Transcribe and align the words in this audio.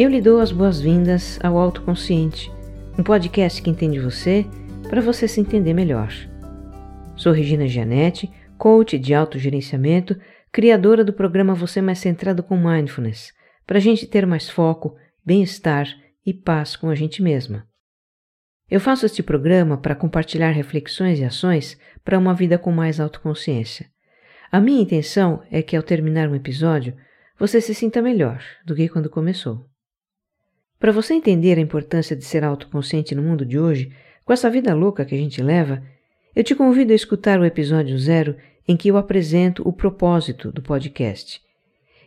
Eu 0.00 0.08
lhe 0.08 0.18
dou 0.18 0.40
as 0.40 0.50
boas-vindas 0.50 1.38
ao 1.42 1.58
Autoconsciente, 1.58 2.50
um 2.98 3.02
podcast 3.02 3.60
que 3.60 3.68
entende 3.68 4.00
você 4.00 4.46
para 4.88 5.02
você 5.02 5.28
se 5.28 5.42
entender 5.42 5.74
melhor. 5.74 6.10
Sou 7.18 7.32
Regina 7.32 7.68
Gianetti, 7.68 8.32
coach 8.56 8.98
de 8.98 9.12
autogerenciamento, 9.12 10.18
criadora 10.50 11.04
do 11.04 11.12
programa 11.12 11.52
Você 11.54 11.82
Mais 11.82 11.98
Centrado 11.98 12.42
com 12.42 12.56
Mindfulness, 12.56 13.34
para 13.66 13.76
a 13.76 13.80
gente 13.80 14.06
ter 14.06 14.24
mais 14.24 14.48
foco, 14.48 14.96
bem-estar 15.22 15.86
e 16.24 16.32
paz 16.32 16.76
com 16.76 16.88
a 16.88 16.94
gente 16.94 17.22
mesma. 17.22 17.66
Eu 18.70 18.80
faço 18.80 19.04
este 19.04 19.22
programa 19.22 19.76
para 19.76 19.94
compartilhar 19.94 20.50
reflexões 20.52 21.18
e 21.18 21.24
ações 21.24 21.78
para 22.02 22.18
uma 22.18 22.32
vida 22.32 22.56
com 22.56 22.72
mais 22.72 23.00
autoconsciência. 23.00 23.84
A 24.50 24.62
minha 24.62 24.80
intenção 24.80 25.42
é 25.50 25.60
que 25.60 25.76
ao 25.76 25.82
terminar 25.82 26.26
um 26.26 26.34
episódio, 26.34 26.96
você 27.38 27.60
se 27.60 27.74
sinta 27.74 28.00
melhor 28.00 28.42
do 28.64 28.74
que 28.74 28.88
quando 28.88 29.10
começou. 29.10 29.69
Para 30.80 30.90
você 30.92 31.12
entender 31.12 31.58
a 31.58 31.60
importância 31.60 32.16
de 32.16 32.24
ser 32.24 32.42
autoconsciente 32.42 33.14
no 33.14 33.22
mundo 33.22 33.44
de 33.44 33.58
hoje, 33.58 33.92
com 34.24 34.32
essa 34.32 34.48
vida 34.48 34.74
louca 34.74 35.04
que 35.04 35.14
a 35.14 35.18
gente 35.18 35.42
leva, 35.42 35.82
eu 36.34 36.42
te 36.42 36.54
convido 36.54 36.92
a 36.92 36.96
escutar 36.96 37.38
o 37.38 37.44
episódio 37.44 37.98
zero 37.98 38.34
em 38.66 38.78
que 38.78 38.88
eu 38.88 38.96
apresento 38.96 39.62
o 39.68 39.74
propósito 39.74 40.50
do 40.50 40.62
podcast. 40.62 41.38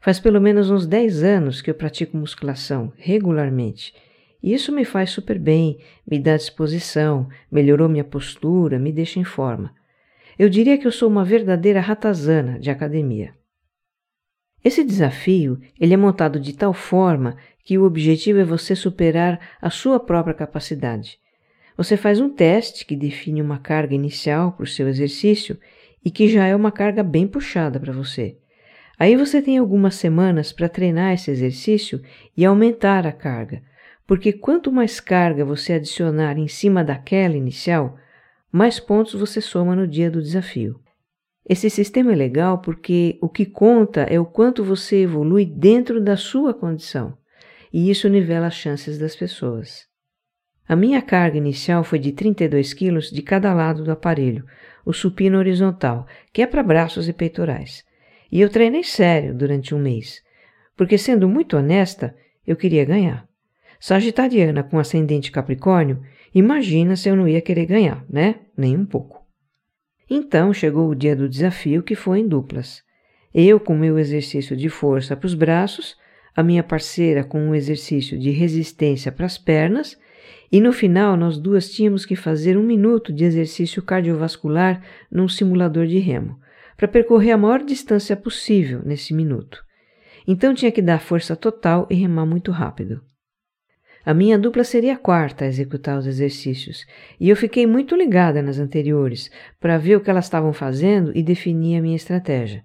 Faz 0.00 0.20
pelo 0.20 0.40
menos 0.40 0.68
uns 0.68 0.86
10 0.86 1.22
anos 1.22 1.62
que 1.62 1.70
eu 1.70 1.74
pratico 1.74 2.16
musculação 2.16 2.92
regularmente 2.96 3.94
e 4.42 4.54
isso 4.54 4.72
me 4.72 4.84
faz 4.84 5.10
super 5.10 5.38
bem, 5.38 5.78
me 6.06 6.18
dá 6.18 6.36
disposição, 6.36 7.28
melhorou 7.50 7.88
minha 7.88 8.04
postura, 8.04 8.78
me 8.78 8.92
deixa 8.92 9.18
em 9.18 9.24
forma. 9.24 9.74
Eu 10.38 10.48
diria 10.48 10.78
que 10.78 10.86
eu 10.86 10.92
sou 10.92 11.08
uma 11.08 11.24
verdadeira 11.24 11.80
ratazana 11.80 12.58
de 12.60 12.70
academia. 12.70 13.34
Esse 14.64 14.84
desafio 14.84 15.60
ele 15.78 15.94
é 15.94 15.96
montado 15.96 16.38
de 16.38 16.52
tal 16.54 16.72
forma 16.72 17.36
que 17.64 17.78
o 17.78 17.84
objetivo 17.84 18.38
é 18.38 18.44
você 18.44 18.76
superar 18.76 19.40
a 19.60 19.70
sua 19.70 19.98
própria 19.98 20.34
capacidade. 20.34 21.18
Você 21.78 21.96
faz 21.96 22.20
um 22.20 22.28
teste 22.28 22.84
que 22.84 22.96
define 22.96 23.40
uma 23.40 23.56
carga 23.56 23.94
inicial 23.94 24.50
para 24.50 24.64
o 24.64 24.66
seu 24.66 24.88
exercício 24.88 25.56
e 26.04 26.10
que 26.10 26.26
já 26.26 26.44
é 26.44 26.56
uma 26.56 26.72
carga 26.72 27.04
bem 27.04 27.24
puxada 27.24 27.78
para 27.78 27.92
você. 27.92 28.36
Aí 28.98 29.14
você 29.14 29.40
tem 29.40 29.58
algumas 29.58 29.94
semanas 29.94 30.50
para 30.50 30.68
treinar 30.68 31.14
esse 31.14 31.30
exercício 31.30 32.02
e 32.36 32.44
aumentar 32.44 33.06
a 33.06 33.12
carga, 33.12 33.62
porque 34.08 34.32
quanto 34.32 34.72
mais 34.72 34.98
carga 34.98 35.44
você 35.44 35.74
adicionar 35.74 36.36
em 36.36 36.48
cima 36.48 36.82
daquela 36.82 37.36
inicial, 37.36 37.96
mais 38.50 38.80
pontos 38.80 39.14
você 39.14 39.40
soma 39.40 39.76
no 39.76 39.86
dia 39.86 40.10
do 40.10 40.20
desafio. 40.20 40.80
Esse 41.48 41.70
sistema 41.70 42.12
é 42.12 42.16
legal 42.16 42.58
porque 42.58 43.16
o 43.22 43.28
que 43.28 43.46
conta 43.46 44.00
é 44.00 44.18
o 44.18 44.26
quanto 44.26 44.64
você 44.64 45.02
evolui 45.02 45.46
dentro 45.46 46.00
da 46.00 46.16
sua 46.16 46.52
condição, 46.52 47.16
e 47.72 47.88
isso 47.88 48.08
nivela 48.08 48.48
as 48.48 48.54
chances 48.54 48.98
das 48.98 49.14
pessoas. 49.14 49.87
A 50.68 50.76
minha 50.76 51.00
carga 51.00 51.38
inicial 51.38 51.82
foi 51.82 51.98
de 51.98 52.12
32 52.12 52.74
quilos 52.74 53.10
de 53.10 53.22
cada 53.22 53.54
lado 53.54 53.82
do 53.82 53.90
aparelho, 53.90 54.44
o 54.84 54.92
supino 54.92 55.38
horizontal, 55.38 56.06
que 56.30 56.42
é 56.42 56.46
para 56.46 56.62
braços 56.62 57.08
e 57.08 57.12
peitorais. 57.14 57.82
E 58.30 58.38
eu 58.38 58.50
treinei 58.50 58.84
sério 58.84 59.34
durante 59.34 59.74
um 59.74 59.78
mês, 59.78 60.22
porque 60.76 60.98
sendo 60.98 61.26
muito 61.26 61.56
honesta, 61.56 62.14
eu 62.46 62.54
queria 62.54 62.84
ganhar. 62.84 63.26
Sagitariana 63.80 64.62
com 64.62 64.78
ascendente 64.78 65.32
Capricórnio, 65.32 66.02
imagina 66.34 66.96
se 66.96 67.08
eu 67.08 67.16
não 67.16 67.26
ia 67.26 67.40
querer 67.40 67.64
ganhar, 67.64 68.04
né? 68.10 68.34
Nem 68.54 68.76
um 68.76 68.84
pouco. 68.84 69.24
Então 70.10 70.52
chegou 70.52 70.90
o 70.90 70.94
dia 70.94 71.16
do 71.16 71.28
desafio, 71.28 71.82
que 71.82 71.94
foi 71.94 72.18
em 72.20 72.28
duplas. 72.28 72.82
Eu 73.32 73.58
com 73.58 73.74
meu 73.74 73.98
exercício 73.98 74.54
de 74.54 74.68
força 74.68 75.16
para 75.16 75.26
os 75.26 75.34
braços, 75.34 75.96
a 76.36 76.42
minha 76.42 76.62
parceira 76.62 77.24
com 77.24 77.40
um 77.40 77.54
exercício 77.54 78.18
de 78.18 78.30
resistência 78.30 79.10
para 79.10 79.26
as 79.26 79.38
pernas, 79.38 79.96
e 80.50 80.60
no 80.60 80.72
final 80.72 81.16
nós 81.16 81.38
duas 81.38 81.70
tínhamos 81.70 82.06
que 82.06 82.16
fazer 82.16 82.56
um 82.56 82.62
minuto 82.62 83.12
de 83.12 83.24
exercício 83.24 83.82
cardiovascular 83.82 84.82
num 85.10 85.28
simulador 85.28 85.86
de 85.86 85.98
remo, 85.98 86.38
para 86.76 86.88
percorrer 86.88 87.32
a 87.32 87.38
maior 87.38 87.62
distância 87.62 88.16
possível 88.16 88.80
nesse 88.84 89.12
minuto. 89.12 89.62
Então 90.26 90.54
tinha 90.54 90.70
que 90.70 90.82
dar 90.82 91.00
força 91.00 91.34
total 91.34 91.86
e 91.90 91.94
remar 91.94 92.26
muito 92.26 92.50
rápido. 92.50 93.02
A 94.04 94.14
minha 94.14 94.38
dupla 94.38 94.64
seria 94.64 94.94
a 94.94 94.96
quarta 94.98 95.44
a 95.44 95.48
executar 95.48 95.98
os 95.98 96.06
exercícios, 96.06 96.86
e 97.20 97.28
eu 97.28 97.36
fiquei 97.36 97.66
muito 97.66 97.94
ligada 97.94 98.40
nas 98.40 98.58
anteriores 98.58 99.30
para 99.60 99.76
ver 99.76 99.96
o 99.96 100.00
que 100.00 100.08
elas 100.08 100.24
estavam 100.24 100.52
fazendo 100.52 101.12
e 101.14 101.22
definir 101.22 101.78
a 101.78 101.82
minha 101.82 101.96
estratégia. 101.96 102.64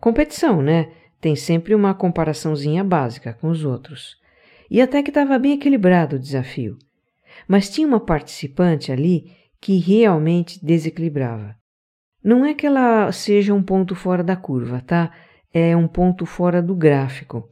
Competição, 0.00 0.60
né? 0.60 0.90
Tem 1.20 1.34
sempre 1.34 1.74
uma 1.74 1.94
comparaçãozinha 1.94 2.84
básica 2.84 3.32
com 3.40 3.48
os 3.48 3.64
outros. 3.64 4.16
E 4.70 4.82
até 4.82 5.02
que 5.02 5.10
estava 5.10 5.38
bem 5.38 5.52
equilibrado 5.52 6.16
o 6.16 6.18
desafio. 6.18 6.76
Mas 7.46 7.70
tinha 7.70 7.86
uma 7.86 8.00
participante 8.00 8.90
ali 8.90 9.32
que 9.60 9.78
realmente 9.78 10.64
desequilibrava. 10.64 11.54
Não 12.22 12.44
é 12.44 12.54
que 12.54 12.66
ela 12.66 13.10
seja 13.12 13.54
um 13.54 13.62
ponto 13.62 13.94
fora 13.94 14.22
da 14.22 14.36
curva, 14.36 14.80
tá? 14.80 15.12
É 15.52 15.76
um 15.76 15.86
ponto 15.86 16.26
fora 16.26 16.60
do 16.60 16.74
gráfico. 16.74 17.48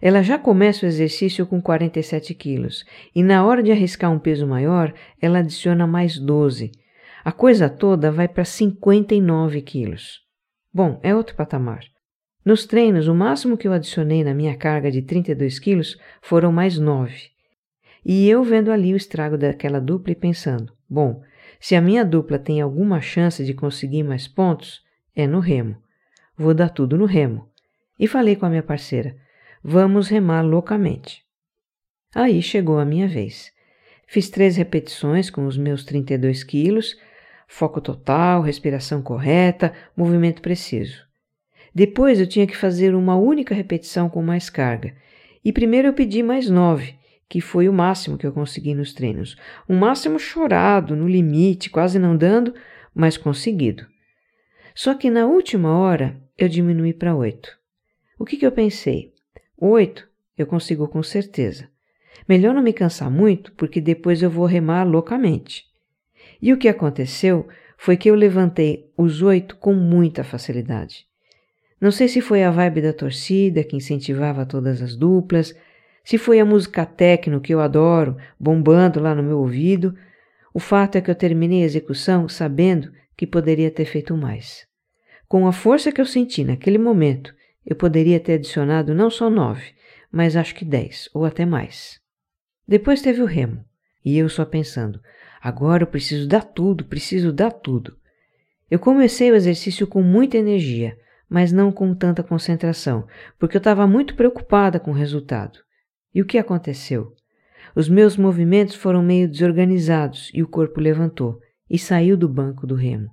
Ela 0.00 0.22
já 0.22 0.38
começa 0.38 0.84
o 0.84 0.88
exercício 0.88 1.46
com 1.46 1.62
47 1.62 2.34
quilos 2.34 2.84
e 3.14 3.22
na 3.22 3.44
hora 3.44 3.62
de 3.62 3.70
arriscar 3.70 4.10
um 4.10 4.18
peso 4.18 4.46
maior, 4.46 4.92
ela 5.20 5.38
adiciona 5.38 5.86
mais 5.86 6.18
12. 6.18 6.70
A 7.24 7.32
coisa 7.32 7.70
toda 7.70 8.10
vai 8.10 8.28
para 8.28 8.44
59 8.44 9.62
quilos. 9.62 10.20
Bom, 10.72 11.00
é 11.02 11.14
outro 11.14 11.34
patamar. 11.34 11.80
Nos 12.44 12.66
treinos, 12.66 13.08
o 13.08 13.14
máximo 13.14 13.56
que 13.56 13.66
eu 13.66 13.72
adicionei 13.72 14.22
na 14.22 14.34
minha 14.34 14.54
carga 14.56 14.90
de 14.90 15.00
32 15.00 15.58
quilos 15.58 15.96
foram 16.20 16.52
mais 16.52 16.78
9. 16.78 17.33
E 18.04 18.28
eu 18.28 18.44
vendo 18.44 18.70
ali 18.70 18.92
o 18.92 18.96
estrago 18.96 19.38
daquela 19.38 19.80
dupla 19.80 20.12
e 20.12 20.16
pensando: 20.16 20.72
bom, 20.88 21.22
se 21.58 21.74
a 21.74 21.80
minha 21.80 22.04
dupla 22.04 22.38
tem 22.38 22.60
alguma 22.60 23.00
chance 23.00 23.44
de 23.44 23.54
conseguir 23.54 24.02
mais 24.02 24.28
pontos, 24.28 24.82
é 25.16 25.26
no 25.26 25.40
remo. 25.40 25.76
Vou 26.36 26.52
dar 26.52 26.68
tudo 26.68 26.98
no 26.98 27.06
remo. 27.06 27.48
E 27.98 28.06
falei 28.06 28.36
com 28.36 28.44
a 28.44 28.50
minha 28.50 28.62
parceira: 28.62 29.16
Vamos 29.62 30.08
remar 30.08 30.42
loucamente. 30.42 31.24
Aí 32.14 32.42
chegou 32.42 32.78
a 32.78 32.84
minha 32.84 33.08
vez. 33.08 33.50
Fiz 34.06 34.28
três 34.28 34.56
repetições 34.56 35.30
com 35.30 35.46
os 35.46 35.56
meus 35.56 35.84
32 35.84 36.44
quilos, 36.44 36.96
foco 37.48 37.80
total, 37.80 38.42
respiração 38.42 39.00
correta, 39.00 39.72
movimento 39.96 40.42
preciso. 40.42 41.04
Depois 41.74 42.20
eu 42.20 42.26
tinha 42.26 42.46
que 42.46 42.56
fazer 42.56 42.94
uma 42.94 43.16
única 43.16 43.54
repetição 43.54 44.08
com 44.08 44.22
mais 44.22 44.48
carga. 44.50 44.94
E 45.44 45.52
primeiro 45.52 45.88
eu 45.88 45.92
pedi 45.92 46.22
mais 46.22 46.48
nove, 46.48 46.94
que 47.28 47.40
foi 47.40 47.68
o 47.68 47.72
máximo 47.72 48.18
que 48.18 48.26
eu 48.26 48.32
consegui 48.32 48.74
nos 48.74 48.92
treinos. 48.92 49.36
Um 49.68 49.76
máximo 49.76 50.18
chorado, 50.18 50.94
no 50.94 51.08
limite, 51.08 51.70
quase 51.70 51.98
não 51.98 52.16
dando, 52.16 52.54
mas 52.94 53.16
conseguido. 53.16 53.86
Só 54.74 54.94
que 54.94 55.10
na 55.10 55.26
última 55.26 55.76
hora 55.78 56.20
eu 56.36 56.48
diminui 56.48 56.92
para 56.92 57.14
oito. 57.14 57.56
O 58.18 58.24
que, 58.24 58.36
que 58.36 58.46
eu 58.46 58.52
pensei? 58.52 59.12
Oito 59.56 60.08
eu 60.36 60.46
consigo 60.46 60.88
com 60.88 61.02
certeza. 61.02 61.68
Melhor 62.28 62.54
não 62.54 62.62
me 62.62 62.72
cansar 62.72 63.10
muito, 63.10 63.52
porque 63.52 63.80
depois 63.80 64.22
eu 64.22 64.30
vou 64.30 64.46
remar 64.46 64.84
loucamente. 64.84 65.64
E 66.40 66.52
o 66.52 66.58
que 66.58 66.68
aconteceu 66.68 67.46
foi 67.76 67.96
que 67.96 68.10
eu 68.10 68.14
levantei 68.14 68.90
os 68.96 69.22
oito 69.22 69.56
com 69.56 69.74
muita 69.74 70.24
facilidade. 70.24 71.06
Não 71.80 71.90
sei 71.90 72.08
se 72.08 72.20
foi 72.20 72.42
a 72.42 72.50
vibe 72.50 72.80
da 72.80 72.92
torcida 72.92 73.62
que 73.62 73.76
incentivava 73.76 74.46
todas 74.46 74.80
as 74.80 74.96
duplas, 74.96 75.54
se 76.04 76.18
foi 76.18 76.38
a 76.38 76.44
música 76.44 76.84
techno 76.84 77.40
que 77.40 77.54
eu 77.54 77.60
adoro, 77.60 78.16
bombando 78.38 79.00
lá 79.00 79.14
no 79.14 79.22
meu 79.22 79.38
ouvido. 79.38 79.96
O 80.52 80.60
fato 80.60 80.96
é 80.96 81.00
que 81.00 81.10
eu 81.10 81.14
terminei 81.14 81.62
a 81.62 81.66
execução 81.66 82.28
sabendo 82.28 82.92
que 83.16 83.26
poderia 83.26 83.70
ter 83.70 83.86
feito 83.86 84.16
mais. 84.16 84.66
Com 85.26 85.46
a 85.46 85.52
força 85.52 85.90
que 85.90 86.00
eu 86.00 86.06
senti 86.06 86.44
naquele 86.44 86.78
momento, 86.78 87.34
eu 87.64 87.74
poderia 87.74 88.20
ter 88.20 88.34
adicionado 88.34 88.94
não 88.94 89.10
só 89.10 89.30
nove, 89.30 89.72
mas 90.12 90.36
acho 90.36 90.54
que 90.54 90.64
dez 90.64 91.08
ou 91.14 91.24
até 91.24 91.46
mais. 91.46 91.98
Depois 92.68 93.00
teve 93.00 93.22
o 93.22 93.26
remo, 93.26 93.64
e 94.04 94.18
eu 94.18 94.28
só 94.28 94.44
pensando: 94.44 95.00
agora 95.40 95.82
eu 95.82 95.86
preciso 95.86 96.28
dar 96.28 96.44
tudo, 96.44 96.84
preciso 96.84 97.32
dar 97.32 97.50
tudo. 97.50 97.96
Eu 98.70 98.78
comecei 98.78 99.30
o 99.32 99.34
exercício 99.34 99.86
com 99.86 100.02
muita 100.02 100.36
energia, 100.36 100.98
mas 101.28 101.50
não 101.50 101.72
com 101.72 101.94
tanta 101.94 102.22
concentração, 102.22 103.06
porque 103.38 103.56
eu 103.56 103.60
estava 103.60 103.86
muito 103.86 104.14
preocupada 104.14 104.78
com 104.78 104.90
o 104.90 104.94
resultado. 104.94 105.64
E 106.14 106.22
o 106.22 106.24
que 106.24 106.38
aconteceu? 106.38 107.14
Os 107.74 107.88
meus 107.88 108.16
movimentos 108.16 108.76
foram 108.76 109.02
meio 109.02 109.28
desorganizados 109.28 110.30
e 110.32 110.42
o 110.42 110.48
corpo 110.48 110.80
levantou 110.80 111.40
e 111.68 111.78
saiu 111.78 112.16
do 112.16 112.28
banco 112.28 112.66
do 112.66 112.74
remo. 112.74 113.10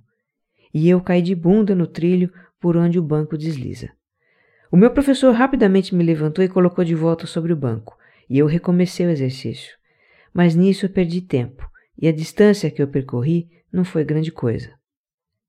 E 0.72 0.88
eu 0.88 1.00
caí 1.00 1.20
de 1.20 1.34
bunda 1.34 1.74
no 1.74 1.86
trilho 1.86 2.32
por 2.60 2.76
onde 2.76 2.98
o 2.98 3.02
banco 3.02 3.36
desliza. 3.36 3.90
O 4.70 4.76
meu 4.76 4.90
professor 4.90 5.34
rapidamente 5.34 5.94
me 5.94 6.04
levantou 6.04 6.44
e 6.44 6.48
colocou 6.48 6.84
de 6.84 6.94
volta 6.94 7.26
sobre 7.26 7.52
o 7.52 7.56
banco, 7.56 7.98
e 8.30 8.38
eu 8.38 8.46
recomecei 8.46 9.04
o 9.04 9.10
exercício. 9.10 9.76
Mas 10.32 10.54
nisso 10.54 10.86
eu 10.86 10.90
perdi 10.90 11.20
tempo, 11.20 11.68
e 12.00 12.08
a 12.08 12.12
distância 12.12 12.70
que 12.70 12.80
eu 12.80 12.88
percorri 12.88 13.50
não 13.70 13.84
foi 13.84 14.04
grande 14.04 14.32
coisa. 14.32 14.72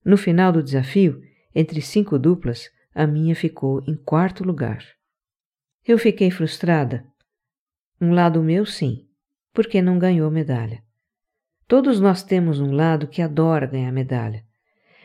No 0.03 0.17
final 0.17 0.51
do 0.51 0.61
desafio, 0.61 1.21
entre 1.55 1.81
cinco 1.81 2.19
duplas, 2.19 2.69
a 2.93 3.07
minha 3.07 3.35
ficou 3.35 3.81
em 3.87 3.95
quarto 3.95 4.43
lugar. 4.43 4.83
Eu 5.87 5.97
fiquei 5.97 6.29
frustrada. 6.29 7.05
Um 8.01 8.13
lado 8.13 8.41
meu, 8.43 8.65
sim, 8.65 9.07
porque 9.53 9.81
não 9.81 9.99
ganhou 9.99 10.29
medalha. 10.29 10.83
Todos 11.67 11.99
nós 11.99 12.23
temos 12.23 12.59
um 12.59 12.71
lado 12.71 13.07
que 13.07 13.21
adora 13.21 13.65
ganhar 13.65 13.91
medalha. 13.91 14.43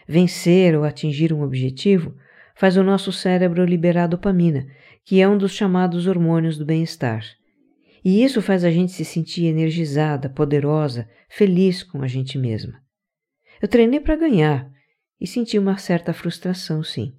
Vencer 0.06 0.76
ou 0.76 0.84
atingir 0.84 1.32
um 1.32 1.42
objetivo 1.42 2.16
faz 2.56 2.76
o 2.76 2.82
nosso 2.82 3.12
cérebro 3.12 3.64
liberar 3.64 4.08
dopamina, 4.08 4.66
que 5.04 5.20
é 5.20 5.28
um 5.28 5.38
dos 5.38 5.52
chamados 5.52 6.06
hormônios 6.06 6.58
do 6.58 6.64
bem-estar. 6.64 7.24
E 8.04 8.22
isso 8.22 8.42
faz 8.42 8.64
a 8.64 8.70
gente 8.70 8.92
se 8.92 9.04
sentir 9.04 9.46
energizada, 9.46 10.28
poderosa, 10.28 11.08
feliz 11.28 11.82
com 11.82 12.02
a 12.02 12.06
gente 12.06 12.36
mesma. 12.36 12.80
Eu 13.60 13.68
treinei 13.68 14.00
para 14.00 14.16
ganhar 14.16 14.70
e 15.20 15.26
senti 15.26 15.58
uma 15.58 15.78
certa 15.78 16.12
frustração, 16.12 16.82
sim. 16.82 17.14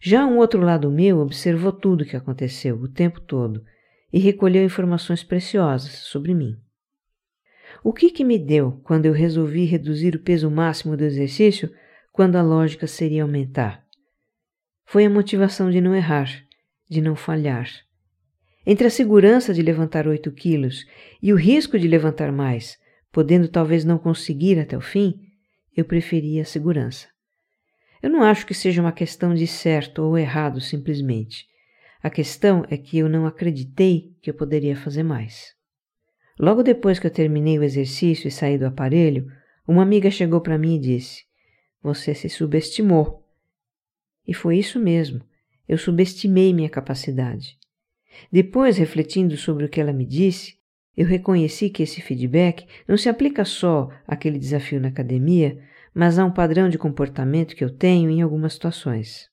Já 0.00 0.24
um 0.24 0.38
outro 0.38 0.60
lado 0.60 0.90
meu 0.90 1.18
observou 1.18 1.72
tudo 1.72 2.02
o 2.02 2.04
que 2.04 2.16
aconteceu 2.16 2.76
o 2.76 2.88
tempo 2.88 3.20
todo 3.20 3.64
e 4.12 4.18
recolheu 4.18 4.64
informações 4.64 5.22
preciosas 5.22 5.92
sobre 5.92 6.34
mim. 6.34 6.56
O 7.82 7.92
que, 7.92 8.10
que 8.10 8.24
me 8.24 8.38
deu 8.38 8.80
quando 8.82 9.06
eu 9.06 9.12
resolvi 9.12 9.64
reduzir 9.64 10.14
o 10.14 10.20
peso 10.20 10.50
máximo 10.50 10.96
do 10.96 11.04
exercício 11.04 11.70
quando 12.12 12.36
a 12.36 12.42
lógica 12.42 12.86
seria 12.86 13.22
aumentar? 13.22 13.84
Foi 14.84 15.04
a 15.04 15.10
motivação 15.10 15.70
de 15.70 15.80
não 15.80 15.94
errar, 15.94 16.28
de 16.88 17.00
não 17.00 17.14
falhar. 17.14 17.68
Entre 18.66 18.86
a 18.86 18.90
segurança 18.90 19.54
de 19.54 19.62
levantar 19.62 20.06
8 20.06 20.30
quilos 20.32 20.84
e 21.22 21.32
o 21.32 21.36
risco 21.36 21.78
de 21.78 21.86
levantar 21.86 22.32
mais, 22.32 22.78
podendo 23.12 23.48
talvez 23.48 23.84
não 23.84 23.98
conseguir 23.98 24.58
até 24.58 24.76
o 24.76 24.80
fim, 24.80 25.14
eu 25.76 25.84
preferia 25.84 26.42
a 26.42 26.46
segurança. 26.46 27.06
Eu 28.02 28.10
não 28.10 28.22
acho 28.22 28.46
que 28.46 28.54
seja 28.54 28.80
uma 28.80 28.92
questão 28.92 29.34
de 29.34 29.46
certo 29.46 30.02
ou 30.02 30.18
errado 30.18 30.60
simplesmente. 30.60 31.46
A 32.08 32.10
questão 32.10 32.64
é 32.70 32.78
que 32.78 32.96
eu 32.96 33.06
não 33.06 33.26
acreditei 33.26 34.16
que 34.22 34.30
eu 34.30 34.34
poderia 34.34 34.74
fazer 34.74 35.02
mais. 35.02 35.54
Logo 36.40 36.62
depois 36.62 36.98
que 36.98 37.06
eu 37.06 37.10
terminei 37.10 37.58
o 37.58 37.62
exercício 37.62 38.26
e 38.26 38.30
saí 38.30 38.56
do 38.56 38.64
aparelho, 38.64 39.30
uma 39.66 39.82
amiga 39.82 40.10
chegou 40.10 40.40
para 40.40 40.56
mim 40.56 40.76
e 40.76 40.80
disse: 40.80 41.24
Você 41.82 42.14
se 42.14 42.30
subestimou. 42.30 43.22
E 44.26 44.32
foi 44.32 44.56
isso 44.56 44.80
mesmo. 44.80 45.20
Eu 45.68 45.76
subestimei 45.76 46.54
minha 46.54 46.70
capacidade. 46.70 47.58
Depois, 48.32 48.78
refletindo 48.78 49.36
sobre 49.36 49.66
o 49.66 49.68
que 49.68 49.78
ela 49.78 49.92
me 49.92 50.06
disse, 50.06 50.56
eu 50.96 51.04
reconheci 51.04 51.68
que 51.68 51.82
esse 51.82 52.00
feedback 52.00 52.66
não 52.88 52.96
se 52.96 53.10
aplica 53.10 53.44
só 53.44 53.90
àquele 54.06 54.38
desafio 54.38 54.80
na 54.80 54.88
academia, 54.88 55.62
mas 55.94 56.18
a 56.18 56.24
um 56.24 56.32
padrão 56.32 56.70
de 56.70 56.78
comportamento 56.78 57.54
que 57.54 57.62
eu 57.62 57.68
tenho 57.68 58.08
em 58.08 58.22
algumas 58.22 58.54
situações. 58.54 59.28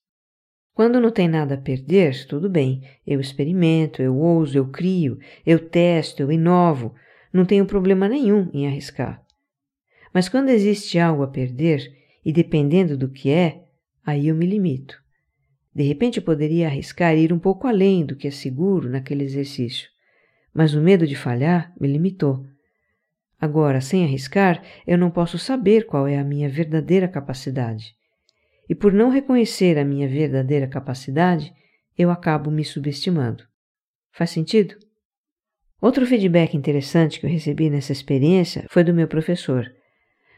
Quando 0.75 1.01
não 1.01 1.09
tem 1.09 1.27
nada 1.27 1.55
a 1.55 1.57
perder, 1.57 2.27
tudo 2.27 2.47
bem, 2.47 2.83
eu 3.07 3.19
experimento, 3.19 3.99
eu 3.99 4.15
ouso, 4.15 4.55
eu 4.55 4.67
crio, 4.67 5.17
eu 5.43 5.57
testo, 5.67 6.21
eu 6.21 6.31
inovo, 6.31 6.93
não 7.33 7.45
tenho 7.45 7.65
problema 7.65 8.07
nenhum 8.07 8.51
em 8.53 8.67
arriscar. 8.67 9.23
Mas 10.13 10.29
quando 10.29 10.49
existe 10.49 10.99
algo 10.99 11.23
a 11.23 11.27
perder, 11.27 11.91
e 12.23 12.31
dependendo 12.31 12.95
do 12.95 13.09
que 13.09 13.31
é, 13.31 13.63
aí 14.05 14.27
eu 14.27 14.35
me 14.35 14.45
limito. 14.45 15.01
De 15.73 15.81
repente 15.81 16.17
eu 16.17 16.23
poderia 16.23 16.67
arriscar 16.67 17.17
ir 17.17 17.33
um 17.33 17.39
pouco 17.39 17.67
além 17.67 18.05
do 18.05 18.15
que 18.15 18.27
é 18.27 18.31
seguro 18.31 18.87
naquele 18.87 19.23
exercício 19.23 19.89
mas 20.55 20.73
o 20.73 20.79
medo 20.79 21.05
de 21.05 21.17
falhar 21.17 21.73
me 21.77 21.85
limitou. 21.85 22.45
Agora, 23.37 23.81
sem 23.81 24.05
arriscar, 24.05 24.63
eu 24.87 24.97
não 24.97 25.11
posso 25.11 25.37
saber 25.37 25.85
qual 25.85 26.07
é 26.07 26.17
a 26.17 26.23
minha 26.23 26.47
verdadeira 26.47 27.09
capacidade. 27.09 27.93
E 28.69 28.75
por 28.75 28.91
não 28.91 29.09
reconhecer 29.09 29.77
a 29.77 29.85
minha 29.85 30.07
verdadeira 30.07 30.67
capacidade, 30.67 31.53
eu 31.97 32.09
acabo 32.09 32.49
me 32.49 32.63
subestimando. 32.63 33.43
Faz 34.11 34.31
sentido? 34.31 34.75
Outro 35.81 36.05
feedback 36.05 36.55
interessante 36.55 37.19
que 37.19 37.25
eu 37.25 37.29
recebi 37.29 37.69
nessa 37.69 37.91
experiência 37.91 38.65
foi 38.69 38.83
do 38.83 38.93
meu 38.93 39.07
professor. 39.07 39.71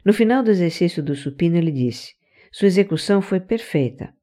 No 0.04 0.14
final 0.14 0.44
do 0.44 0.52
exercício 0.52 1.02
do 1.02 1.16
supino, 1.16 1.58
ele 1.58 1.72
disse: 1.72 2.14
Sua 2.52 2.68
execução 2.68 3.22
foi 3.22 3.40
perfeita. 3.40 4.14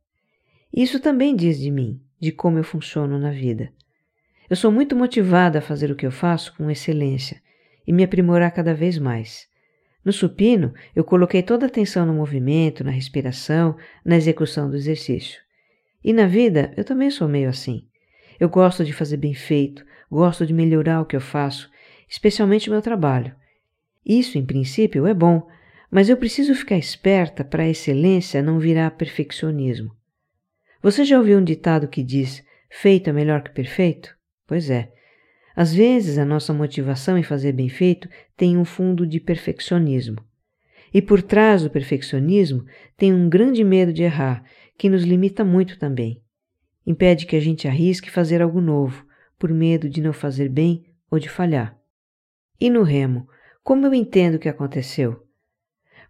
Isso 0.73 0.99
também 1.00 1.37
diz 1.37 1.59
de 1.59 1.71
mim, 1.71 2.00
de 2.21 2.33
como 2.33 2.59
eu 2.59 2.64
funciono 2.64 3.19
na 3.19 3.31
vida. 3.31 3.73
Eu 4.50 4.57
sou 4.57 4.71
muito 4.71 4.95
motivada 4.95 5.61
a 5.61 5.62
fazer 5.62 5.90
o 5.90 5.97
que 5.97 6.05
eu 6.05 6.11
faço 6.11 6.55
com 6.57 6.71
excelência 6.71 7.40
e 7.87 7.93
me 7.93 8.05
aprimorar 8.05 8.50
cada 8.52 8.75
vez 8.75 8.99
mais. 8.99 9.47
No 10.04 10.12
supino, 10.12 10.75
eu 10.94 11.02
coloquei 11.02 11.42
toda 11.42 11.64
a 11.64 11.68
atenção 11.68 12.04
no 12.04 12.12
movimento, 12.12 12.84
na 12.84 12.90
respiração, 12.90 13.76
na 14.04 14.16
execução 14.16 14.68
do 14.68 14.76
exercício. 14.76 15.40
E 16.04 16.12
na 16.12 16.26
vida, 16.26 16.75
eu 16.76 16.84
também 16.84 17.11
sou 17.11 17.26
meio 17.26 17.49
assim. 17.49 17.88
Eu 18.38 18.49
gosto 18.49 18.84
de 18.84 18.92
fazer 18.92 19.16
bem 19.16 19.32
feito, 19.32 19.84
gosto 20.11 20.46
de 20.46 20.52
melhorar 20.52 21.00
o 21.00 21.06
que 21.06 21.16
eu 21.16 21.20
faço, 21.20 21.70
especialmente 22.08 22.68
o 22.68 22.73
meu 22.73 22.82
trabalho. 22.82 23.34
Isso, 24.04 24.37
em 24.37 24.44
princípio, 24.44 25.06
é 25.06 25.14
bom, 25.14 25.49
mas 25.90 26.08
eu 26.08 26.16
preciso 26.16 26.54
ficar 26.54 26.76
esperta 26.76 27.42
para 27.42 27.62
a 27.62 27.68
excelência 27.68 28.42
não 28.42 28.58
virar 28.58 28.90
perfeccionismo. 28.92 29.96
Você 30.82 31.04
já 31.04 31.16
ouviu 31.16 31.38
um 31.38 31.44
ditado 31.44 31.88
que 31.88 32.02
diz: 32.02 32.44
feito 32.68 33.08
é 33.08 33.12
melhor 33.12 33.42
que 33.42 33.50
perfeito? 33.50 34.14
Pois 34.46 34.68
é. 34.68 34.92
Às 35.56 35.73
vezes 35.73 36.18
a 36.18 36.25
nossa 36.25 36.52
motivação 36.52 37.16
em 37.16 37.23
fazer 37.23 37.52
bem 37.52 37.68
feito 37.68 38.08
tem 38.37 38.56
um 38.56 38.64
fundo 38.64 39.06
de 39.06 39.20
perfeccionismo. 39.20 40.18
E 40.92 41.00
por 41.00 41.23
trás 41.23 41.62
do 41.62 41.70
perfeccionismo 41.70 42.64
tem 42.96 43.12
um 43.12 43.28
grande 43.28 43.62
medo 43.62 43.92
de 43.92 44.02
errar, 44.02 44.44
que 44.76 44.88
nos 44.88 45.04
limita 45.04 45.44
muito 45.44 45.78
também. 45.78 46.20
Impede 46.87 47.26
que 47.26 47.37
a 47.37 47.40
gente 47.40 47.68
arrisque 47.68 48.11
fazer 48.11 48.42
algo 48.42 48.61
novo, 48.61 49.06
por 49.38 49.50
medo 49.50 49.88
de 49.88 50.00
não 50.00 50.12
fazer 50.12 50.49
bem 50.49 50.84
ou 51.11 51.18
de 51.18 51.28
falhar. 51.28 51.78
E 52.61 52.68
no 52.68 52.82
remo, 52.82 53.28
como 53.62 53.87
eu 53.87 53.94
entendo 53.94 54.34
o 54.34 54.38
que 54.38 54.49
aconteceu? 54.49 55.25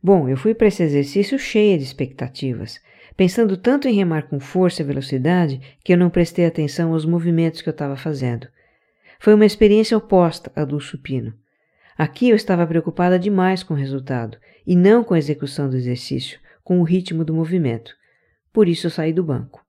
Bom, 0.02 0.28
eu 0.28 0.36
fui 0.36 0.54
para 0.54 0.68
esse 0.68 0.82
exercício 0.82 1.38
cheia 1.38 1.78
de 1.78 1.84
expectativas, 1.84 2.80
pensando 3.16 3.56
tanto 3.56 3.88
em 3.88 3.94
remar 3.94 4.28
com 4.28 4.40
força 4.40 4.82
e 4.82 4.84
velocidade 4.84 5.60
que 5.82 5.92
eu 5.92 5.96
não 5.96 6.10
prestei 6.10 6.44
atenção 6.44 6.92
aos 6.92 7.06
movimentos 7.06 7.62
que 7.62 7.68
eu 7.68 7.72
estava 7.72 7.96
fazendo. 7.96 8.46
Foi 9.24 9.32
uma 9.32 9.46
experiência 9.46 9.96
oposta 9.96 10.52
à 10.54 10.66
do 10.66 10.78
supino. 10.78 11.32
Aqui 11.96 12.28
eu 12.28 12.36
estava 12.36 12.66
preocupada 12.66 13.18
demais 13.18 13.62
com 13.62 13.72
o 13.72 13.76
resultado 13.76 14.36
e 14.66 14.76
não 14.76 15.02
com 15.02 15.14
a 15.14 15.18
execução 15.18 15.70
do 15.70 15.78
exercício, 15.78 16.38
com 16.62 16.78
o 16.78 16.82
ritmo 16.82 17.24
do 17.24 17.32
movimento. 17.32 17.94
Por 18.52 18.68
isso 18.68 18.86
eu 18.86 18.90
saí 18.90 19.14
do 19.14 19.24
banco. 19.24 19.64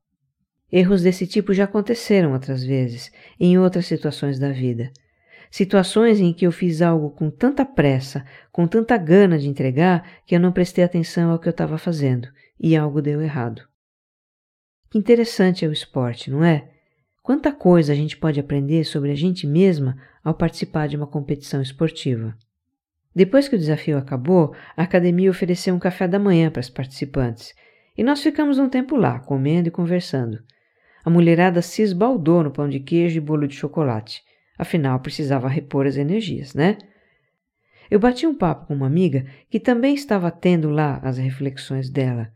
Erros 0.70 1.04
desse 1.04 1.26
tipo 1.26 1.54
já 1.54 1.64
aconteceram 1.64 2.34
outras 2.34 2.66
vezes, 2.66 3.10
em 3.40 3.58
outras 3.58 3.86
situações 3.86 4.38
da 4.38 4.52
vida. 4.52 4.92
Situações 5.50 6.20
em 6.20 6.34
que 6.34 6.46
eu 6.46 6.52
fiz 6.52 6.82
algo 6.82 7.12
com 7.12 7.30
tanta 7.30 7.64
pressa, 7.64 8.26
com 8.52 8.68
tanta 8.68 8.98
gana 8.98 9.40
de 9.40 9.48
entregar, 9.48 10.06
que 10.26 10.36
eu 10.36 10.40
não 10.42 10.52
prestei 10.52 10.84
atenção 10.84 11.32
ao 11.32 11.40
que 11.40 11.48
eu 11.48 11.52
estava 11.52 11.78
fazendo 11.78 12.28
e 12.60 12.76
algo 12.76 13.02
deu 13.02 13.22
errado. 13.22 13.62
Que 14.90 14.98
interessante 14.98 15.64
é 15.64 15.68
o 15.70 15.72
esporte, 15.72 16.30
não 16.30 16.44
é? 16.44 16.75
Quanta 17.26 17.52
coisa 17.52 17.92
a 17.92 17.96
gente 17.96 18.16
pode 18.16 18.40
aprender 18.40 18.84
sobre 18.84 19.10
a 19.10 19.16
gente 19.16 19.48
mesma 19.48 19.98
ao 20.24 20.36
participar 20.36 20.88
de 20.88 20.96
uma 20.96 21.08
competição 21.08 21.60
esportiva. 21.60 22.38
Depois 23.16 23.48
que 23.48 23.56
o 23.56 23.58
desafio 23.58 23.98
acabou, 23.98 24.54
a 24.78 24.84
academia 24.84 25.32
ofereceu 25.32 25.74
um 25.74 25.80
café 25.80 26.08
da 26.08 26.20
manhã 26.20 26.52
para 26.52 26.60
os 26.60 26.70
participantes 26.70 27.56
e 27.98 28.04
nós 28.04 28.22
ficamos 28.22 28.60
um 28.60 28.70
tempo 28.70 28.96
lá, 28.96 29.20
comendo 29.20 29.70
e 29.70 29.72
conversando. 29.72 30.38
A 31.04 31.10
mulherada 31.10 31.64
se 31.64 31.82
esbaldou 31.82 32.44
no 32.44 32.52
pão 32.52 32.70
de 32.70 32.80
queijo 32.80 33.18
e 33.18 33.22
bolo 33.22 33.48
de 33.48 33.56
chocolate. 33.56 34.22
Afinal, 34.56 35.00
precisava 35.00 35.50
repor 35.50 35.88
as 35.88 35.98
energias, 35.98 36.54
né? 36.54 36.78
Eu 37.90 38.00
bati 38.00 38.28
um 38.28 38.36
papo 38.36 38.68
com 38.68 38.76
uma 38.76 38.86
amiga 38.86 39.26
que 39.50 39.60
também 39.60 39.96
estava 39.96 40.30
tendo 40.30 40.70
lá 40.70 41.00
as 41.02 41.18
reflexões 41.18 41.90
dela. 41.90 42.32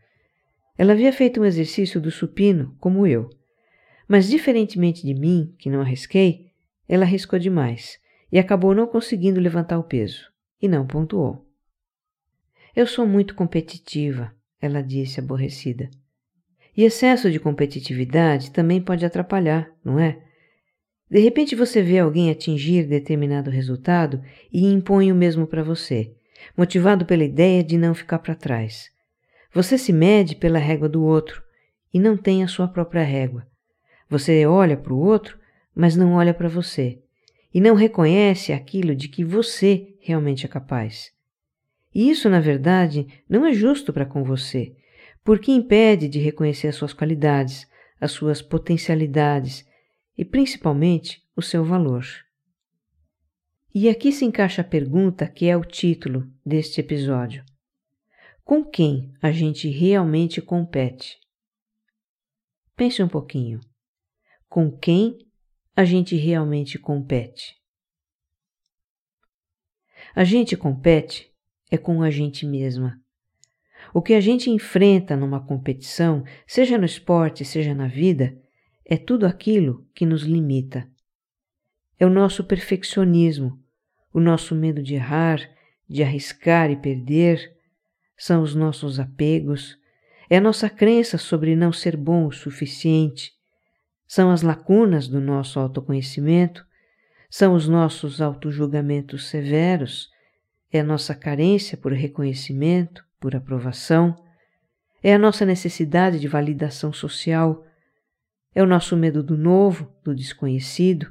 Ela 0.76 0.94
havia 0.94 1.12
feito 1.12 1.40
um 1.40 1.44
exercício 1.44 2.00
do 2.00 2.10
supino, 2.10 2.74
como 2.80 3.06
eu. 3.06 3.30
Mas, 4.10 4.28
diferentemente 4.28 5.06
de 5.06 5.14
mim, 5.14 5.54
que 5.56 5.70
não 5.70 5.82
arrisquei, 5.82 6.50
ela 6.88 7.04
arriscou 7.04 7.38
demais 7.38 7.96
e 8.32 8.40
acabou 8.40 8.74
não 8.74 8.84
conseguindo 8.84 9.38
levantar 9.38 9.78
o 9.78 9.84
peso 9.84 10.32
e 10.60 10.66
não 10.66 10.84
pontuou. 10.84 11.46
Eu 12.74 12.88
sou 12.88 13.06
muito 13.06 13.36
competitiva, 13.36 14.34
ela 14.60 14.82
disse 14.82 15.20
aborrecida. 15.20 15.88
E 16.76 16.82
excesso 16.82 17.30
de 17.30 17.38
competitividade 17.38 18.50
também 18.50 18.82
pode 18.82 19.06
atrapalhar, 19.06 19.70
não 19.84 19.96
é? 19.96 20.20
De 21.08 21.20
repente 21.20 21.54
você 21.54 21.80
vê 21.80 22.00
alguém 22.00 22.32
atingir 22.32 22.88
determinado 22.88 23.48
resultado 23.48 24.20
e 24.52 24.66
impõe 24.66 25.12
o 25.12 25.14
mesmo 25.14 25.46
para 25.46 25.62
você, 25.62 26.12
motivado 26.56 27.06
pela 27.06 27.22
ideia 27.22 27.62
de 27.62 27.78
não 27.78 27.94
ficar 27.94 28.18
para 28.18 28.34
trás. 28.34 28.90
Você 29.54 29.78
se 29.78 29.92
mede 29.92 30.34
pela 30.34 30.58
régua 30.58 30.88
do 30.88 31.00
outro 31.04 31.44
e 31.94 32.00
não 32.00 32.16
tem 32.16 32.42
a 32.42 32.48
sua 32.48 32.66
própria 32.66 33.04
régua. 33.04 33.48
Você 34.10 34.44
olha 34.44 34.76
para 34.76 34.92
o 34.92 34.98
outro, 34.98 35.38
mas 35.72 35.94
não 35.94 36.14
olha 36.14 36.34
para 36.34 36.48
você 36.48 37.00
e 37.54 37.60
não 37.60 37.76
reconhece 37.76 38.52
aquilo 38.52 38.94
de 38.94 39.08
que 39.08 39.24
você 39.24 39.96
realmente 40.00 40.44
é 40.44 40.48
capaz. 40.48 41.12
E 41.94 42.10
isso, 42.10 42.28
na 42.28 42.40
verdade, 42.40 43.06
não 43.28 43.46
é 43.46 43.52
justo 43.52 43.92
para 43.92 44.04
com 44.04 44.24
você, 44.24 44.76
porque 45.22 45.52
impede 45.52 46.08
de 46.08 46.18
reconhecer 46.18 46.68
as 46.68 46.74
suas 46.74 46.92
qualidades, 46.92 47.68
as 48.00 48.10
suas 48.10 48.42
potencialidades 48.42 49.64
e, 50.18 50.24
principalmente, 50.24 51.22
o 51.36 51.42
seu 51.42 51.64
valor. 51.64 52.04
E 53.72 53.88
aqui 53.88 54.10
se 54.10 54.24
encaixa 54.24 54.62
a 54.62 54.64
pergunta 54.64 55.28
que 55.28 55.46
é 55.46 55.56
o 55.56 55.64
título 55.64 56.28
deste 56.44 56.80
episódio: 56.80 57.44
Com 58.44 58.64
quem 58.64 59.12
a 59.22 59.30
gente 59.30 59.68
realmente 59.68 60.40
compete? 60.40 61.16
Pense 62.76 63.00
um 63.02 63.08
pouquinho. 63.08 63.60
Com 64.50 64.68
quem 64.68 65.16
a 65.76 65.84
gente 65.84 66.16
realmente 66.16 66.76
compete? 66.76 67.54
A 70.12 70.24
gente 70.24 70.56
compete 70.56 71.32
é 71.70 71.78
com 71.78 72.02
a 72.02 72.10
gente 72.10 72.44
mesma. 72.44 73.00
O 73.94 74.02
que 74.02 74.12
a 74.12 74.20
gente 74.20 74.50
enfrenta 74.50 75.16
numa 75.16 75.40
competição, 75.40 76.24
seja 76.48 76.76
no 76.76 76.84
esporte, 76.84 77.44
seja 77.44 77.72
na 77.76 77.86
vida, 77.86 78.36
é 78.84 78.96
tudo 78.96 79.24
aquilo 79.24 79.86
que 79.94 80.04
nos 80.04 80.22
limita. 80.22 80.90
É 81.96 82.04
o 82.04 82.10
nosso 82.10 82.42
perfeccionismo, 82.42 83.56
o 84.12 84.18
nosso 84.18 84.56
medo 84.56 84.82
de 84.82 84.96
errar, 84.96 85.38
de 85.88 86.02
arriscar 86.02 86.72
e 86.72 86.76
perder, 86.76 87.56
são 88.16 88.42
os 88.42 88.56
nossos 88.56 88.98
apegos, 88.98 89.78
é 90.28 90.38
a 90.38 90.40
nossa 90.40 90.68
crença 90.68 91.16
sobre 91.16 91.54
não 91.54 91.72
ser 91.72 91.96
bom 91.96 92.26
o 92.26 92.32
suficiente, 92.32 93.38
são 94.10 94.32
as 94.32 94.42
lacunas 94.42 95.06
do 95.06 95.20
nosso 95.20 95.60
autoconhecimento, 95.60 96.66
são 97.30 97.54
os 97.54 97.68
nossos 97.68 98.20
autojulgamentos 98.20 99.28
severos, 99.28 100.10
é 100.68 100.80
a 100.80 100.84
nossa 100.84 101.14
carência 101.14 101.78
por 101.78 101.92
reconhecimento, 101.92 103.04
por 103.20 103.36
aprovação, 103.36 104.16
é 105.00 105.14
a 105.14 105.18
nossa 105.18 105.46
necessidade 105.46 106.18
de 106.18 106.26
validação 106.26 106.92
social, 106.92 107.64
é 108.52 108.60
o 108.60 108.66
nosso 108.66 108.96
medo 108.96 109.22
do 109.22 109.38
novo, 109.38 109.94
do 110.02 110.12
desconhecido, 110.12 111.06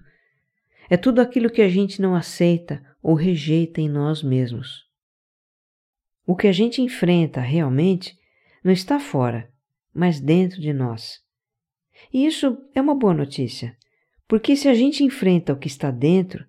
é 0.90 0.98
tudo 0.98 1.22
aquilo 1.22 1.50
que 1.50 1.62
a 1.62 1.70
gente 1.70 2.02
não 2.02 2.14
aceita 2.14 2.84
ou 3.02 3.14
rejeita 3.14 3.80
em 3.80 3.88
nós 3.88 4.22
mesmos. 4.22 4.84
O 6.28 6.36
que 6.36 6.48
a 6.48 6.52
gente 6.52 6.82
enfrenta 6.82 7.40
realmente 7.40 8.20
não 8.62 8.74
está 8.74 9.00
fora, 9.00 9.50
mas 9.94 10.20
dentro 10.20 10.60
de 10.60 10.74
nós. 10.74 11.29
E 12.14 12.26
isso 12.26 12.58
é 12.74 12.82
uma 12.82 12.96
boa 12.96 13.14
notícia, 13.14 13.76
porque 14.28 14.56
se 14.56 14.68
a 14.68 14.74
gente 14.74 15.04
enfrenta 15.04 15.54
o 15.54 15.58
que 15.58 15.68
está 15.68 15.92
dentro, 15.92 16.46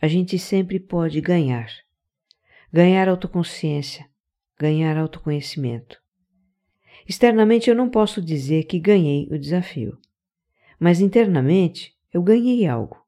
a 0.00 0.08
gente 0.08 0.38
sempre 0.38 0.78
pode 0.80 1.20
ganhar. 1.20 1.68
Ganhar 2.72 3.08
autoconsciência, 3.08 4.06
ganhar 4.58 4.96
autoconhecimento. 4.96 6.00
Externamente 7.08 7.68
eu 7.68 7.74
não 7.74 7.88
posso 7.88 8.22
dizer 8.22 8.64
que 8.64 8.78
ganhei 8.78 9.26
o 9.30 9.38
desafio, 9.38 9.98
mas 10.78 11.00
internamente 11.00 11.94
eu 12.12 12.22
ganhei 12.22 12.66
algo. 12.66 12.98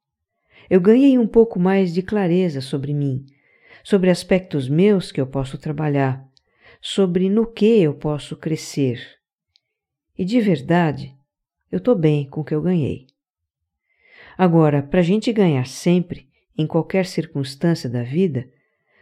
Eu 0.69 0.81
ganhei 0.81 1.19
um 1.19 1.27
pouco 1.27 1.59
mais 1.59 1.93
de 1.93 2.03
clareza 2.03 2.61
sobre 2.61 2.95
mim, 2.95 3.25
sobre 3.85 4.11
aspectos 4.11 4.69
meus 4.69 5.13
que 5.13 5.21
eu 5.21 5.27
posso 5.27 5.59
trabalhar, 5.59 6.27
sobre 6.81 7.29
no 7.29 7.47
que 7.47 7.81
eu 7.81 7.95
posso 7.95 8.37
crescer. 8.37 9.01
E 10.19 10.25
de 10.25 10.41
verdade, 10.41 11.17
eu 11.73 11.79
estou 11.79 11.97
bem 11.97 12.29
com 12.29 12.43
o 12.43 12.45
que 12.45 12.55
eu 12.55 12.61
ganhei. 12.61 13.07
Agora, 14.37 14.83
para 14.83 15.01
a 15.01 15.03
gente 15.03 15.33
ganhar 15.33 15.67
sempre, 15.67 16.29
em 16.57 16.67
qualquer 16.67 17.07
circunstância 17.07 17.89
da 17.89 18.03
vida, 18.03 18.49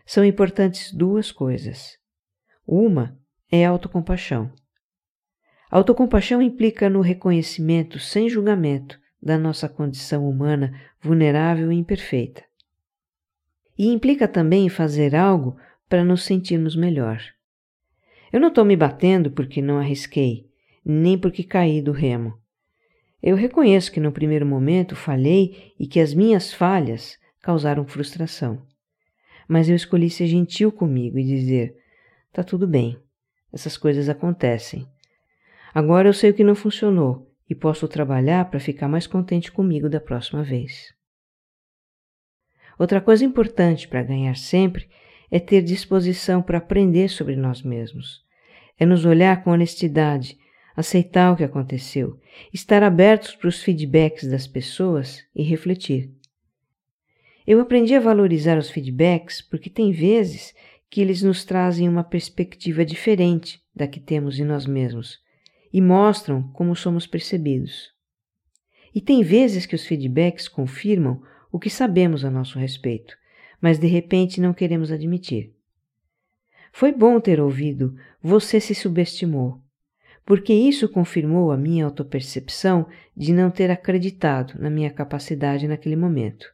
são 0.07 0.25
importantes 0.25 0.93
duas 0.93 1.33
coisas. 1.33 1.99
Uma 2.67 3.19
é 3.51 3.67
a 3.67 3.71
autocompaixão. 3.71 4.53
A 5.69 5.77
autocompaixão 5.77 6.41
implica 6.41 6.89
no 6.89 7.01
reconhecimento 7.01 7.99
sem 7.99 8.29
julgamento 8.29 9.01
da 9.21 9.37
nossa 9.37 9.69
condição 9.69 10.29
humana 10.29 10.73
vulnerável 11.01 11.73
e 11.73 11.77
imperfeita. 11.77 12.45
E 13.77 13.89
implica 13.89 14.29
também 14.29 14.67
em 14.67 14.69
fazer 14.69 15.17
algo 15.17 15.57
para 15.89 16.05
nos 16.05 16.23
sentirmos 16.23 16.77
melhor. 16.77 17.21
Eu 18.33 18.39
não 18.39 18.49
estou 18.49 18.65
me 18.65 18.77
batendo 18.77 19.31
porque 19.31 19.61
não 19.61 19.79
arrisquei, 19.79 20.49
nem 20.85 21.19
porque 21.19 21.43
caí 21.43 21.83
do 21.83 21.91
remo. 21.91 22.40
Eu 23.23 23.37
reconheço 23.37 23.93
que 23.93 24.01
no 24.01 24.13
primeiro 24.13 24.47
momento 24.47 24.97
falhei 24.97 25.75
e 25.79 25.87
que 25.87 26.01
as 26.01 26.15
minhas 26.15 26.53
falhas 26.53 27.19
causaram 27.43 27.87
frustração. 27.87 28.63
Mas 29.47 29.69
eu 29.69 29.77
escolhi 29.77 30.09
ser 30.09 30.27
gentil 30.27 30.73
comigo 30.73 31.19
e 31.19 31.25
dizer: 31.25 31.77
Tá 32.33 32.43
tudo 32.43 32.67
bem. 32.67 32.99
Essas 33.53 33.77
coisas 33.77 34.09
acontecem. 34.09 34.87
Agora 35.75 36.09
eu 36.09 36.13
sei 36.13 36.31
o 36.31 36.35
que 36.35 36.45
não 36.45 36.55
funcionou 36.55 37.31
e 37.49 37.55
posso 37.55 37.87
trabalhar 37.89 38.49
para 38.49 38.61
ficar 38.61 38.89
mais 38.89 39.07
contente 39.07 39.51
comigo 39.51 39.89
da 39.89 40.01
próxima 40.01 40.43
vez. 40.43 40.95
Outra 42.79 43.01
coisa 43.01 43.25
importante 43.25 43.87
para 43.87 44.03
ganhar 44.03 44.37
sempre 44.37 44.89
é 45.31 45.39
ter 45.39 45.63
disposição 45.63 46.41
para 46.41 46.59
aprender 46.59 47.09
sobre 47.09 47.37
nós 47.37 47.63
mesmos. 47.63 48.25
É 48.79 48.87
nos 48.87 49.05
olhar 49.05 49.45
com 49.45 49.51
honestidade, 49.51 50.39
aceitar 50.77 51.33
o 51.33 51.37
que 51.37 51.45
aconteceu, 51.45 52.19
estar 52.53 52.83
abertos 52.83 53.35
para 53.35 53.49
os 53.49 53.63
feedbacks 53.63 54.29
das 54.29 54.47
pessoas 54.47 55.25
e 55.35 55.43
refletir. 55.43 56.11
Eu 57.47 57.61
aprendi 57.61 57.95
a 57.95 58.01
valorizar 58.01 58.59
os 58.59 58.71
feedbacks 58.71 59.41
porque 59.41 59.69
tem 59.69 59.93
vezes 59.93 60.55
que 60.89 61.01
eles 61.01 61.23
nos 61.23 61.45
trazem 61.45 61.89
uma 61.89 62.05
perspectiva 62.05 62.85
diferente 62.85 63.63
da 63.75 63.87
que 63.87 64.01
temos 64.01 64.39
em 64.39 64.45
nós 64.45 64.67
mesmos 64.67 65.21
e 65.73 65.81
mostram 65.81 66.43
como 66.53 66.75
somos 66.75 67.07
percebidos. 67.07 67.93
E 68.95 69.01
tem 69.01 69.23
vezes 69.23 69.67
que 69.67 69.75
os 69.75 69.87
feedbacks 69.87 70.49
confirmam 70.49 71.23
o 71.53 71.59
que 71.59 71.71
sabemos 71.71 72.25
a 72.25 72.31
nosso 72.31 72.59
respeito, 72.59 73.17
mas 73.61 73.79
de 73.79 73.87
repente 73.87 74.41
não 74.41 74.53
queremos 74.53 74.91
admitir. 74.91 75.55
Foi 76.73 76.93
bom 76.93 77.21
ter 77.21 77.41
ouvido 77.41 77.95
você 78.23 78.61
se 78.61 78.75
subestimou, 78.75 79.61
porque 80.25 80.53
isso 80.53 80.89
confirmou 80.89 81.51
a 81.51 81.57
minha 81.57 81.85
autopercepção 81.85 82.87
de 83.17 83.33
não 83.33 83.51
ter 83.51 83.71
acreditado 83.71 84.61
na 84.61 84.71
minha 84.71 84.91
capacidade 84.91 85.67
naquele 85.67 85.97
momento. 85.97 86.47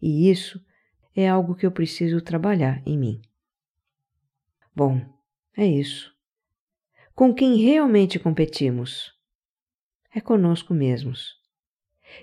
E 0.00 0.30
isso 0.30 0.60
é 1.14 1.28
algo 1.28 1.54
que 1.54 1.64
eu 1.64 1.70
preciso 1.70 2.20
trabalhar 2.20 2.82
em 2.84 2.98
mim. 2.98 3.22
Bom, 4.74 5.00
é 5.56 5.66
isso. 5.66 6.12
Com 7.14 7.32
quem 7.32 7.56
realmente 7.56 8.18
competimos? 8.18 9.12
É 10.12 10.20
conosco 10.20 10.74
mesmos. 10.74 11.34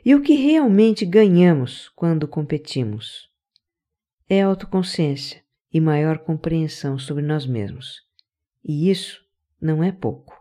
E 0.06 0.14
o 0.14 0.22
que 0.22 0.36
realmente 0.36 1.06
ganhamos 1.06 1.90
quando 1.90 2.28
competimos? 2.28 3.32
é 4.34 4.44
autoconsciência 4.44 5.44
e 5.74 5.82
maior 5.82 6.20
compreensão 6.20 6.98
sobre 6.98 7.22
nós 7.22 7.46
mesmos. 7.46 8.02
E 8.64 8.90
isso 8.90 9.22
não 9.60 9.84
é 9.84 9.92
pouco. 9.92 10.41